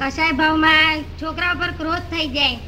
[0.00, 2.58] કશાય ભાવમાં છોકરા ઉપર ક્રોધ થઈ જાય.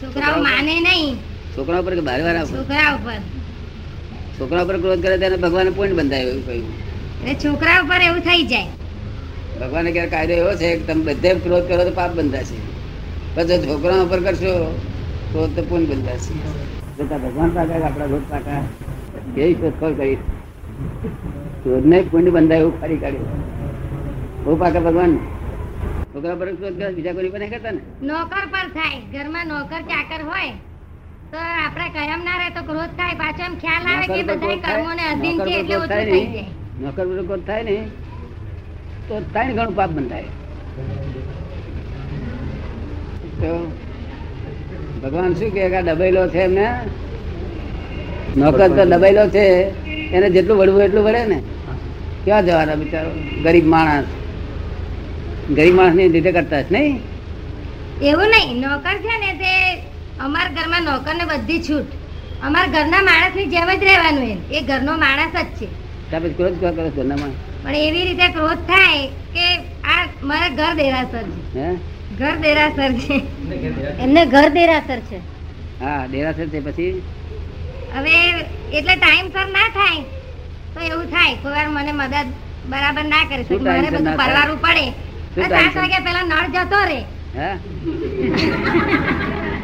[0.00, 1.16] છોકરાઓ માને નહીં.
[1.54, 3.16] છોકરા ઉપર કે બાર વાર છોકરા ઉપર
[4.38, 6.70] છોકરા ઉપર ક્રોધ કરે ત્યારે ભગવાન પોઈન્ટ બંધાય એવું કહ્યું.
[7.18, 8.70] એટલે છોકરા ઉપર એવું થઈ જાય.
[9.60, 12.56] ભગવાને ક્યારે કાયદો એવો છે કે તમે બધે ક્રોધ કરો તો પાપ બંધાશે.
[13.36, 14.56] પછી છોકરા ઉપર કરશો
[15.32, 16.34] તો તો પૂર્ણ બંધાશે.
[16.98, 18.60] જોતા ભગવાન પાકા આપણા રોજ પાકા
[19.34, 20.18] કેવી શોધખોળ કરી.
[21.62, 23.40] ક્રોધને પૂર્ણ બંધાય એવું ફરી કાઢ્યું.
[24.44, 25.12] બહુ પાકા ભગવાન.
[26.16, 26.48] છોકરા પર
[26.96, 27.80] બીજા કોઈ પર કરતા ને?
[28.08, 28.98] નોકર પર થાય.
[29.12, 30.54] ઘરમાં નોકર ચાકર હોય
[31.32, 33.14] તો આપણે કાયમ ના રહે તો ક્રોધ થાય.
[33.22, 36.44] પાછો એમ ખ્યાલ આવે કે બધા કર્મોને અધીન છે એટલે ઓછું થઈ જાય.
[36.82, 37.76] નોકર પર ક્રોધ થાય ને
[39.08, 40.30] તો ત્રણ ગણું પાપ બંધાય.
[43.40, 43.50] તો
[45.02, 46.66] ભગવાન શું કે ડબેલો છે એમને?
[48.40, 49.44] નોકર તો ડબેલો છે
[50.14, 51.38] એને જેટલું વળવું એટલું વળે ને.
[52.24, 53.10] ક્યાં જવાના બિચારો?
[53.44, 54.08] ગરીબ માણસ.
[55.54, 56.96] ગરીબ માણસની લીધે કરતા હશે નહીં?
[58.02, 59.52] એવું નહીં નોકર છે ને તે
[60.18, 61.90] અમારા ઘરમાં નોકર ને બધી છૂટ.
[62.42, 65.68] અમારા ઘરના માણસની જેમ જ રહેવાનું એ ઘરનો માણસ જ છે.
[66.36, 67.18] ક્રોધ ક્યાં કરો ઘરના
[67.62, 69.46] પણ એવી રીતે ક્રોધ થાય કે
[69.84, 71.68] આ મારા ઘર દેરાસર છે.
[72.18, 73.16] ઘર દેરાસર છે.
[73.98, 75.18] એમને ઘર દેરાસર છે.
[75.80, 76.92] હા દેરાસર છે પછી?
[77.96, 78.16] હવે
[78.72, 80.02] એટલે ટાઈમ સર ના થાય
[80.74, 81.36] તો એવું થાય.
[81.42, 82.28] કોઈ વાર મને મદદ
[82.70, 83.42] બરાબર ના કરે.
[83.44, 84.86] તો શું મારે બધું ના પડે.
[85.36, 85.80] સાત timesર?
[85.80, 87.00] વાગ્યા નળ જતો રે.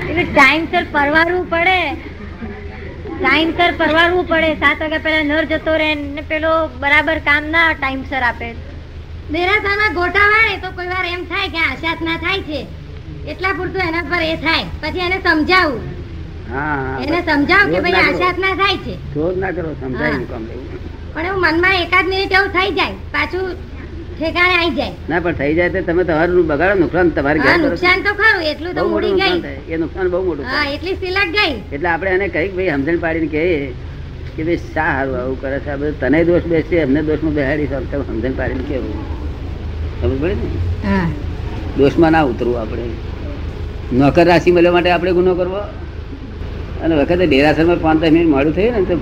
[0.08, 1.78] એટલે ટાઈમસર પરવારવું પડે.
[3.20, 4.50] ટાઈમસર પરવારવું પડે.
[4.64, 8.48] સાત વાગ્યા પહેલા નર જતો રહે ને પેલો બરાબર કામ ના ટાઈમસર આપે.
[9.34, 12.60] દેરાસરમાં ગોટા વાળે તો કોઈ વાર એમ થાય કે આશાત ના થાય છે.
[13.32, 14.66] એટલા પૂરતું એના પર એ થાય.
[14.82, 15.82] પછી એને સમજાવું.
[17.04, 17.18] એને.
[17.28, 18.94] સમજાવું કે ભાઈ ના આશાત ના થાય છે.
[19.12, 20.18] ક્રોધ ના કરો સમજાય હા.
[20.18, 20.66] નહીં કામ લેવું
[21.14, 22.96] પણ એવું મનમાં એકાદ મિનિટ એવું થઈ જાય.
[23.14, 23.46] પાછું
[24.22, 24.94] ઠેકાણે આવી જાય.
[25.10, 28.74] ના પણ થઈ જાય તો તમે તમારું બગાડો નુકસાન તમારે ગયા નુકસાન તો ખરું એટલું
[28.76, 31.54] તો નુકસાન ગઈ એ નુકસાન બહુ મોટું હા એટલી સિલક ગઈ.
[31.74, 33.56] એટલે આપણે એને કંઈક ભાઈ સમજણ પાડીને કહીએ
[34.36, 35.70] કે ભાઈ શા હારું આવું કરે છે.
[35.72, 37.80] આ બધું તને દોષ બેસશે એમને દોષમાં બેહાડી છે.
[37.92, 38.94] તમે સમજણ પાડીને કેવું
[40.00, 40.48] સમજ પડે ને?
[41.78, 42.84] દોષમાં ના ઉતરવું આપણે.
[44.02, 45.62] નોકર રાશિ મળવા માટે આપણે ગુનો કરવો.
[46.84, 48.96] અને વખતે ડેરાસરમાં પાંચ દસ મિનિટ મોડું થયું ને તો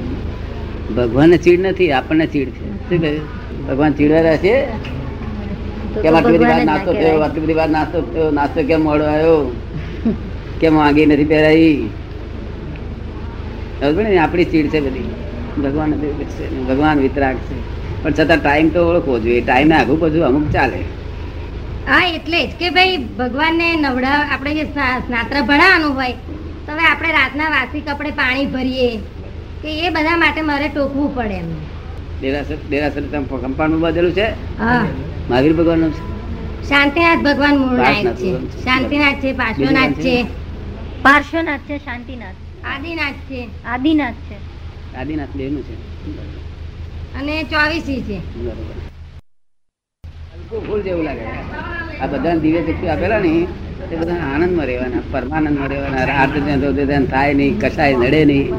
[0.96, 2.64] ભગવાનને ચીડ નથી આપણને ચીડ છે.
[2.88, 3.26] શું કહ્યું?
[3.68, 4.54] ભગવાન ચીડવા તો
[5.94, 9.38] કેમ આટલી બધી વાર નાસ્તો થયો આટલી બધી વાર નાસ્તો થયો નાસ્તો કેમ મોડો આવ્યો?
[10.60, 11.74] કેમ વાંગી નથી પહેરાઈ?
[13.98, 14.18] ને?
[14.18, 15.08] આપણી ચીડ છે બધી.
[15.56, 15.92] ભગવાન
[16.68, 17.56] ભગવાન વિતરાગ છે.
[18.02, 19.42] પણ છતાં ટાઈમ તો ઓળખવો જોઈએ.
[19.42, 20.80] ટાઈમ આગું બધું અમુક ચાલે.
[21.86, 24.64] હા એટલે જ કે ભાઈ ભગવાનને નવડા આપણે જે
[25.00, 26.14] સ્નાત્ર ભણાવવાનું હોય
[26.66, 28.88] તો હવે આપણે રાતના વાસી કપડે પાણી ભરીએ
[29.62, 31.48] કે એ બધા માટે મારે ટોકવું પડે એમ
[32.20, 34.28] દેરાસર દેરાસર કંપાઉન્ડ બાંધેલું છે.
[35.30, 35.92] મહાવીર ભગવાનનું
[36.68, 38.30] શાંતિનાથ ભગવાન મૂળ નાયક છે.
[38.64, 40.16] શાંતિનાથ છે પાર્શ્વનાથ છે.
[41.02, 42.34] પાર્શ્વનાથ છે શાંતિનાથ.
[42.64, 43.48] આદિનાથ છે.
[43.66, 44.36] આદિનાથ છે.
[44.96, 45.76] આદિનાથ દેવનું છે.
[47.14, 48.18] અને ચોવીસી છે.
[48.18, 48.76] બરોબર.
[50.60, 51.24] ફૂલ જેવું લાગે.
[52.00, 53.46] આ બધા દિવ્ય ચક્ષુ આપેલા ને
[53.92, 58.52] એ બધા આનંદમાં રહેવાના પરમાનંદમાં રહેવાના રાત ધ્યાન થાય નહીં કશાય નડે નહીં.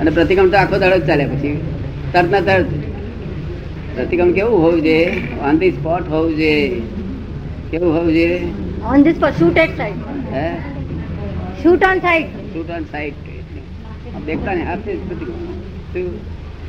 [0.00, 1.52] અને પ્રતિક્રમ તો આખો દાડો જ ચાલે પછી.
[2.12, 2.68] તરત તરત.
[3.94, 5.06] પ્રતિક્રમ કેવું હોવું જોઈએ?
[5.40, 6.80] ઓન ધી સ્પોટ હોવું જોઈએ.
[7.70, 8.40] કેવું હોવું જોઈએ?
[8.84, 10.46] On the spot shoot at sight હે?
[11.62, 13.16] Shoot on sight shoot on sight
[14.26, 14.92] દેખતા ને હાથે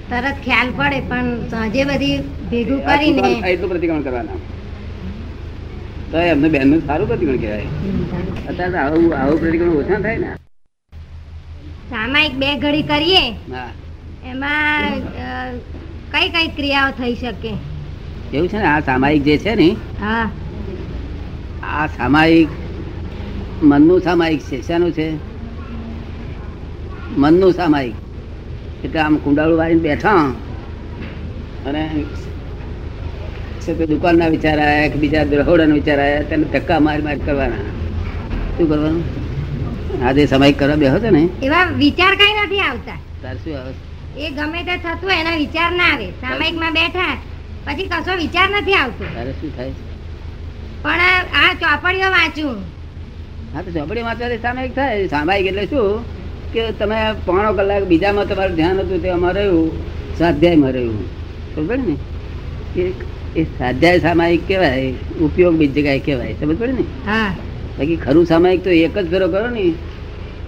[0.09, 2.15] તરત ખ્યાલ પડે પણ સાંજે બધી
[2.51, 4.39] ભેગું કરીને નું પ્રતિક્રમણ કરવાના.
[6.11, 7.69] તો એમને બેનનું સારું પ્રતિક્રમણ કહેવાય.
[8.49, 10.29] અત્યારે આવું આવું પ્રતિક્રમણ ઓછા થાય ને.
[11.91, 13.23] સામાયિક બે ઘડી કરીએ.
[13.53, 13.69] હા.
[14.25, 15.01] એમાં
[16.11, 17.51] કઈ કઈ ક્રિયાઓ થઈ શકે?
[18.33, 19.67] એવું છે ને આ સામાયિક જે છે ને
[20.01, 20.29] હા.
[21.63, 22.49] આ સામાયિક
[23.63, 24.61] મનનું સામાયિક છે.
[24.67, 25.07] શાનું છે?
[27.17, 27.95] મનનું સામાયિક.
[28.85, 30.23] એટલે આમ કુંડાળું વાળીને બેઠા.
[31.65, 31.83] અને
[33.89, 37.63] દુકાનના વિચાર આવ્યા કે બીજા દ્રહોડાના વિચાર આવ્યા તેને ધક્કા મારી મારી કરવાના.
[38.57, 39.03] શું કરવાનું?
[40.05, 41.29] આ જે સામાયિક કરવા બેહો છો ને?
[41.43, 42.99] એવા વિચાર કઈ નથી આવતા.
[43.23, 43.73] તાર શું આવે?
[44.17, 46.05] એ ગમે તે થતું હોય એના વિચાર ના આવે.
[46.21, 47.17] સામાયિકમાં બેઠા
[47.65, 49.05] પછી કશો વિચાર નથી આવતો.
[49.15, 49.73] તારે શું થાય?
[50.83, 51.01] પણ
[51.33, 52.55] આ ચોપડીઓ વાંચું.
[53.53, 55.07] હા તો ચોપડી વાંચવાથી સામાયિક થાય.
[55.07, 56.03] સામાયિક એટલે શું?
[56.53, 59.71] કે તમે પોણો કલાક બીજામાં તમારું ધ્યાન હતું તે અમારે રહ્યું
[60.17, 61.09] સ્વાધ્યાયમાં રહ્યું.
[61.55, 61.95] ખબર ને?
[62.75, 62.93] કે
[63.35, 66.33] એ સ્વાધ્યાય સામાયિક કહેવાય ઉપયોગ બીજી જગ્યાએ કહેવાય.
[66.33, 66.83] સમજ પડે ને?
[67.05, 67.33] હા.
[67.77, 69.73] બાકી ખરું સામાયિક તો એક જ ફેરો કરો ને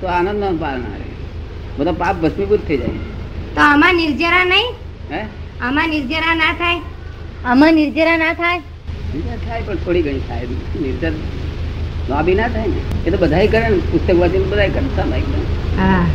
[0.01, 1.01] તો આનંદ ન પારનાર
[1.77, 3.12] બધા પાપ ભસ્મીભૂત થઈ જાય.
[3.55, 4.67] તો આમાં નિર્જરા નહીં?
[5.11, 5.25] હે?
[5.61, 6.79] આમાં નિર્જરા ના થાય?
[7.45, 8.57] આમાં નિર્જરા ના થાય?
[9.15, 10.45] નિર્જર થાય પણ થોડી ઘણી થાય.
[10.81, 11.11] નિર્જર
[12.09, 13.07] લાંબી ના થાય ને?
[13.07, 13.77] એ તો બધાય કરે ને.
[13.77, 15.35] પુસ્તક વાંચીને બધાય કરે સામાયિક ને.
[15.77, 16.05] હા.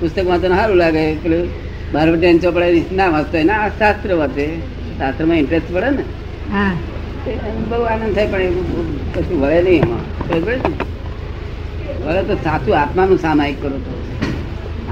[0.00, 1.14] પુસ્તક વાંચવાનું સારું લાગે.
[1.14, 1.48] પેલું
[1.92, 3.44] બાર બેન ચોપડે ના વાંચતો હોય.
[3.44, 4.58] ના શાસ્ત્ર વાંચે.
[4.98, 6.02] શાસ્ત્રમાં ઇન્ટરેસ્ટ પડે ને.
[6.52, 6.72] હા.
[7.70, 8.52] બહુ આનંદ થાય પણ
[9.14, 10.28] કશું વળે નહીં એમાં?
[12.06, 14.03] વળે તો સાચું આત્માનું સામાયિક કરો તો.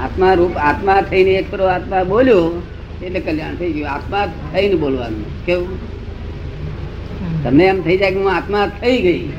[0.03, 2.61] આત્મા રૂપ આત્મા થઈને એક કરો આત્મા બોલ્યો
[3.03, 3.89] એટલે કલ્યાણ થઈ ગયું.
[3.89, 5.45] આત્મા થઈને બોલવાનું.
[5.45, 5.93] કેવું?
[7.43, 9.29] તમને એમ થઈ જાય કે હું આત્મા થઈ ગઈ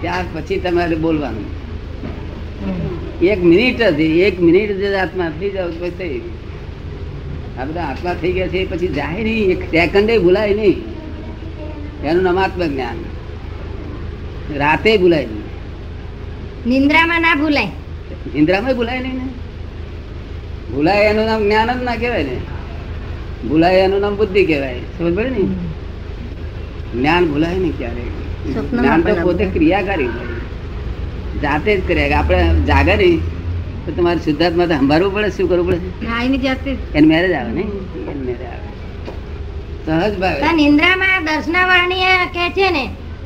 [0.00, 1.46] ત્યાર પછી તમારે બોલવાનું.
[3.22, 6.36] એક મિનિટ જ એક મિનિટ જ આત્મા થઈ જાવ તો થઈ ગયું.
[7.60, 10.76] આ બધા આત્મા થઈ ગયા છે પછી જાય નહીં એક સેકન્ડે ભૂલાય નહીં.
[12.04, 12.96] એનું નામ આત્મજ્ઞાન.
[14.58, 15.46] રાતે ભૂલાય નહીં.
[16.66, 17.66] નિંદ્રામાં ના ભૂલાય.
[18.34, 19.45] નિંદ્રામાં ભૂલાય નહીં ને?
[20.72, 22.36] ભૂલાય એનું નામ જ્ઞાન જ ના કહેવાય ને.
[23.48, 24.80] ભૂલાય એનું નામ બુદ્ધિ કહેવાય.
[24.98, 25.42] સમજ પડે ને
[26.94, 28.04] જ્ઞાન ભૂલાય ને ક્યારે.
[28.72, 30.10] જ્ઞાન તો પોતે ક્રિયાકારી
[31.42, 32.18] જાતે જ કર્યા.
[32.18, 33.20] આપણે જાગે નહીં
[33.86, 35.78] તો તમારે શુદ્ધાત્મા તો સંભાળવું પડે શું કરવું પડે?
[36.24, 37.64] એની જાતે એને મેરેજ આવે ને
[38.10, 38.68] એને મેરેજ આવે.
[39.86, 40.52] સહજ ભાવે.
[40.52, 42.84] નિંદ્રામાં દર્શનાવર્ણીય કે છે ને?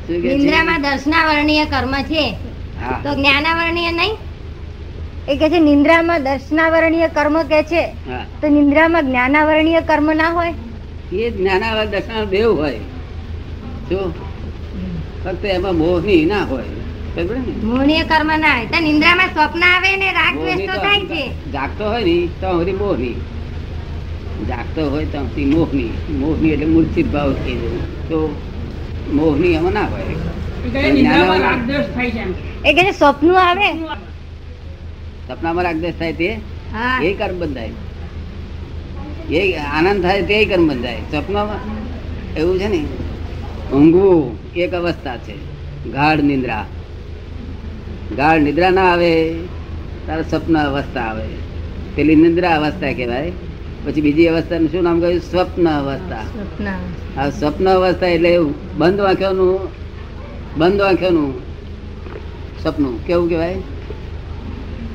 [0.09, 2.25] ઇન્દ્રામાં નિંદ્રામાં દર્શનાવર્ણીય કર્મ છે.
[3.03, 4.13] તો જ્ઞાનાવર્ણીય નહીં?
[5.27, 7.93] એ કે છે નિંદ્રામાં દર્શનાવરણીય કર્મ કે છે.
[8.41, 10.53] તો નિંદ્રામાં જ્ઞાનાવરણીય કર્મ ના હોય?
[11.13, 12.79] એ જ્ઞાનાવર દર્શન દેવ હોય.
[13.89, 14.13] જો
[15.23, 16.63] ફક્ત એમાં મોહની ના હોય.
[17.63, 18.65] મોહનીય કર્મ ના હોય.
[18.65, 21.51] તો નિંદ્રામાં સ્વપ્ન આવે ને રાગ દ્વેષ તો થાય છે.
[21.51, 23.15] જાગતો હોય ને તો હરી મોહની.
[24.47, 25.91] જાગતો હોય તો હરી મોહની.
[26.09, 27.79] મોહની એટલે મૂર્છિત ભાવ થઈ
[28.09, 28.35] તો
[29.13, 30.03] મોહની એમાં ના હોય.
[32.65, 33.69] એ કે છે સ્વપ્ન આવે?
[35.31, 36.39] સપનામાં રાગદેશ થાય તે?
[37.01, 37.69] એ કર્મ બંધાય.
[39.29, 40.97] એ આનંદ થાય તે કર્મ બંધાય.
[41.11, 41.59] સપનામાં?
[42.35, 42.85] એવું છે ને?
[43.73, 45.35] ઊંઘવું એક અવસ્થા છે.
[45.91, 46.65] ગાઢ નિંદ્રા.
[48.15, 49.33] ગાઢ નિદ્રા ના આવે
[50.07, 51.27] તારે સ્વપ્ન અવસ્થા આવે.
[51.95, 53.31] પેલી નિંદ્રા અવસ્થા કહેવાય.
[53.85, 55.21] પછી બીજી અવસ્થાનું શું નામ કહ્યું?
[55.21, 56.23] સ્વપ્ન અવસ્થા.
[57.21, 58.39] આ સ્વપ્ન અવસ્થા એટલે
[58.77, 59.59] બંધ આંખોનું
[60.57, 61.33] બંધ આંખોનું
[62.63, 63.55] સપનું કેવું કહેવાય?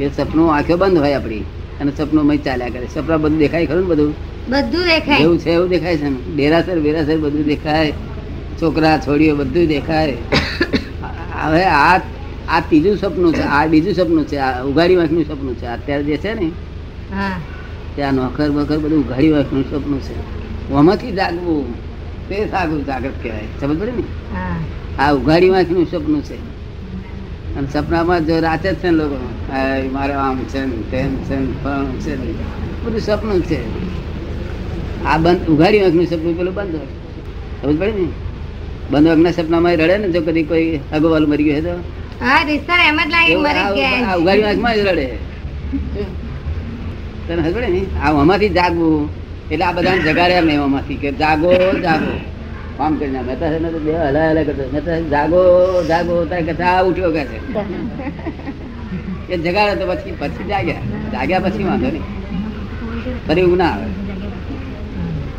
[0.01, 1.45] એ સપનું આંખો બંધ હોય આપણી.
[1.81, 2.87] અને સપનું મય ચાલ્યા કરે.
[2.95, 4.13] સપના બધું દેખાય ખરું ને બધું?
[4.49, 5.21] બધું દેખાય.
[5.21, 6.19] એવું છે એવું દેખાય છે ને?
[6.37, 7.93] ડેરાસર બેરાસર બધું દેખાય.
[8.61, 10.17] છોકરા છોડીઓ બધું દેખાય.
[11.45, 12.01] હવે આ
[12.49, 15.67] આ ત્રીજું સપનું છે આ બીજું સપનું છે આ ઉઘાડી વાંખનું સપનું છે.
[15.67, 16.49] અત્યારે જે છે ને
[17.97, 20.15] ત્યાં નોકર વખર બધું ઉઘાડી વાંખનું સપનું છે.
[20.75, 21.75] આમાંથી જાગવું
[22.29, 23.49] તે સાગું જાગૃત કહેવાય.
[23.61, 24.05] સમજ પડે ને?
[24.99, 26.37] આ ઉઘાડી વાંખનું સપનું છે.
[27.57, 29.17] અને સપનામાં જો રાતે જ છે ને લોકો.
[29.53, 32.33] "હાય, મારે આમ છે ને તેમ છે ને ફલાણું છે ને
[32.85, 33.61] બધું સપનું છે.
[35.05, 36.77] આ બંધ ઉઘાડી વાંખનું સપનું પેલું બંધ
[37.63, 38.07] સમજ પડે ને?
[38.91, 41.85] બંધ વાંખના સપનામાં રડે ને જો કદી કોઈ અગવાલ મરી ગયો તો?
[44.21, 45.07] ઉઘાડી વાંખમાં જ રડે.
[47.29, 47.87] તને પડે ને?
[48.03, 49.09] આ આમાંથી જાગવું.
[49.51, 52.36] એટલે આ બધાને જગાડ્યા મેં આમાંથી કે જાગો જાગો.
[52.81, 54.65] આમ કરીને મહેતા સાહેબને તો બે હલા હલા કરતો.
[54.75, 55.41] મહેતા જાગો
[55.91, 57.39] જાગો તારે કે આ ઉઠ્યો કે છે.
[59.33, 60.83] એ જગાડે તો પછી પછી જાગ્યા.
[61.13, 62.05] જાગ્યા પછી વાંધો નહીં.
[63.27, 63.89] ફરી ઊંઘ ના આવે.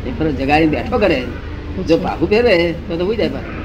[0.06, 1.18] એ પર જગાડી બેઠો કરે.
[1.88, 2.54] જો પાહુ ફેરે
[2.88, 3.56] તો તો ઉઈ જાય પાછું.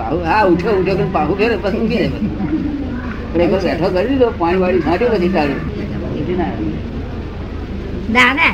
[0.00, 2.30] પાહુ હા ઉઠ્યો ઉઠ્યો કે પાહુ ફેરે પછી ઊંઘી જાય પાછું.
[3.32, 5.60] પણ એકવાર બેઠો કરી દીધો પાણી વાળી છાંટ્યું પછી ચાલ્યું
[6.40, 6.52] ના.
[8.16, 8.52] દાદા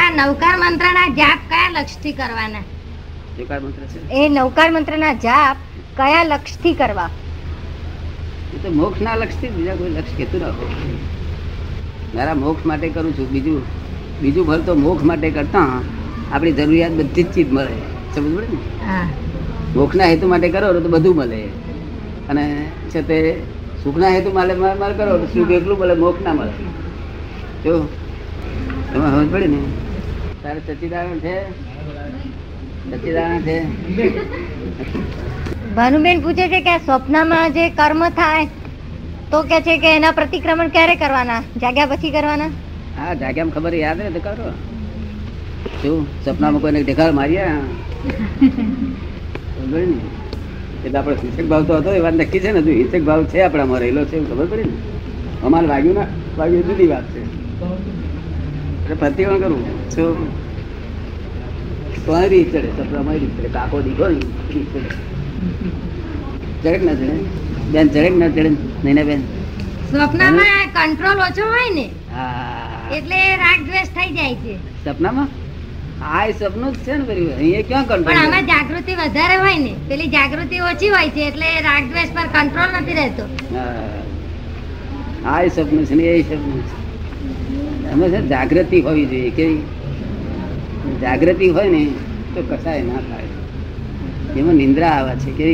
[0.00, 2.64] આ નવકાર મંત્રના જાપ કયા લક્ષથી કરવાના?
[3.40, 3.98] જોકાર મંત્ર છે?
[4.18, 5.58] એ નવકાર મંત્રના જાપ
[5.96, 7.10] કયા લક્ષથી કરવા?
[8.54, 10.54] એ તો મોક્ષ ના લક્ષથી બીજા કોઈ લક્ષ કેતું ના
[12.14, 13.62] મારા મોક્ષ માટે કરું છું બીજું
[14.22, 15.68] બીજું ફળ તો મોક્ષ માટે કરતા
[16.32, 17.74] આપણી જરૂરિયાત બધી જ ચીજ મળે.
[18.12, 18.60] સમજ પડે ને?
[19.74, 21.40] મોક્ષના હેતુ માટે કરો તો બધું મળે.
[22.28, 22.44] અને
[22.90, 23.18] છે તે
[23.82, 26.54] સુખના હેતુ માટે મારે મારે કરો તો સુખ એટલું મળે મોક્ષ ના મળે.
[27.64, 27.74] જો
[28.90, 29.60] તમે સમજ પડે ને?
[30.42, 31.34] તારે સચિદારણ છે?
[35.76, 38.44] ભાનુબેન પૂછે છે કે આ સ્વપ્નમાં જે કર્મ થાય
[39.32, 41.42] તો કે છે કે એના પ્રતિક્રમણ ક્યારે કરવાના?
[41.56, 42.50] જાગ્યા પછી કરવાના?
[42.96, 44.48] હા જાગ્યામાં ખબર યાદ રહે તો કરો.
[45.78, 47.58] શું સપનામાં કોઈને ઢેકાળ માર્યા?
[49.70, 49.80] ને
[50.84, 53.38] એટલે આપણો હિંસક ભાવ તો હતો એ વાત નક્કી છે ને હજુ હિંસક ભાવ છે
[53.42, 54.74] આપણામાં રહેલો છે ખબર પડી ને?
[55.42, 57.20] અમારે વાગ્યું ના વાગ્યું જુદી વાત છે.
[58.94, 59.64] પ્રતિક્રમણ કરવું.
[59.88, 60.16] શું?
[62.10, 62.60] તો આ રીત ચડે
[63.18, 64.24] રીત ચડે કાકો દીકો રીત
[64.72, 64.80] ચડે.
[66.62, 67.16] ચડક ના ચડે.
[67.74, 68.50] બેન ચડક ના ચડે
[68.84, 69.20] નહીં ને બેન.
[69.90, 71.86] સ્વપ્નમાં કંટ્રોલ ઓછો હોય ને
[72.96, 74.54] એટલે રાગ દ્વેષ થઈ જાય છે.
[74.84, 75.28] સપનામાં
[76.02, 79.72] હા એ સપનું જ છે ને બધું અહીંયા ક્યાં પણ આમાં જાગૃતિ વધારે હોય ને
[79.88, 83.24] પેલી જાગૃતિ ઓછી હોય છે એટલે રાગ દ્વેષ પર કંટ્રોલ નથી રહેતો.
[85.24, 85.42] હા.
[85.46, 86.74] એ સપનું છે ને એ સપનું છે.
[87.92, 89.30] અમે છે જાગૃતિ હોવી જોઈએ.
[89.38, 89.46] કે
[91.02, 91.82] જાગૃતિ હોય ને
[92.34, 93.28] તો કસાય ના થાય.
[94.38, 95.48] એમાં નિંદ્રા આવે છે કે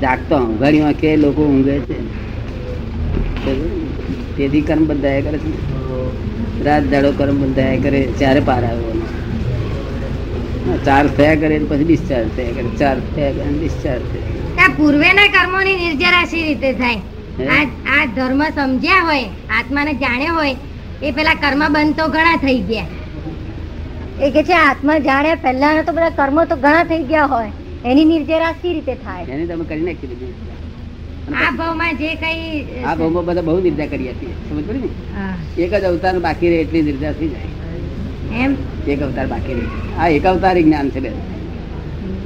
[0.00, 1.98] જાગતો ઊંઘાડીમાં કે લોકો ઊંઘે છે.
[4.36, 5.52] તેથી કર્મ બંધાયા કરે છે.
[6.64, 8.94] રાત દાડો કર્મ બંધાયા કરે ચારે પાર આવ્યો
[10.86, 12.68] ચાર થયા કરે પછી ડિસ્ચાર્જ થયા કરે.
[12.80, 17.00] ચાર થયા કરે ડિસ્ચાર્જ થયા આ પૂર્વેના કર્મોની નિર્જરા શી રીતે થાય?
[17.96, 19.24] આ ધર્મ સમજ્યા હોય
[19.58, 20.54] આત્માને જાણ્યો હોય
[21.02, 22.86] એ પેલા કર્મ બંધ તો ઘણા થઈ ગયા.
[24.22, 27.50] એ કે છે આત્મા જાણે પહેલા તો બધા કર્મો તો ઘણા થઈ ગયા હોય.
[27.84, 29.24] એની નિર્જરા સી રીતે થાય?
[29.24, 30.34] એની તમે કરી નાખી દીધી.
[31.44, 34.90] આ ભાવમાં જે કઈ આ ભાવમાં બધા બહુ નિર્જા કરી આપી સમજ પડી ને?
[35.64, 37.50] એક જ અવતાર બાકી રહે એટલી નિર્જા થઈ જાય.
[38.44, 38.56] એમ?
[38.88, 39.66] એક અવતાર બાકી રહે.
[39.98, 41.12] આ એક અવતારી જ્ઞાન છે બેન.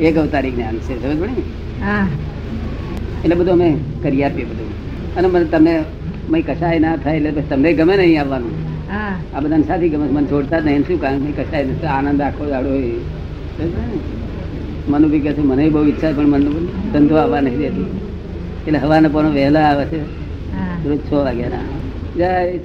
[0.00, 1.02] એક અવતારી જ્ઞાન છે.
[1.02, 1.44] સમજ પડી ને?
[1.84, 2.06] હા.
[3.25, 4.70] એટલે બધું અમે કરી આપીએ બધું.
[5.16, 5.84] અને મને તમને
[6.30, 8.62] મય કશાય ના થાય એટલે તમને ગમે નહીં આવવાનું.
[8.92, 10.87] આ બધાને સાથી ગમે મને છોડતા જ નહીં.
[10.87, 11.18] શું કારણ?
[11.18, 12.70] કે કશાય નથી આનંદ આખો દાડો?
[14.88, 16.50] મનુ બી કહે છે મને બહુ ઈચ્છા પણ મને
[16.92, 17.87] ધંધો આવવા નહીં દેતી.
[18.66, 20.00] એટલે હવાના પણ વહેલા આવે છે.
[20.88, 21.64] રોજ છ વાગ્યાના
[22.16, 22.58] જય.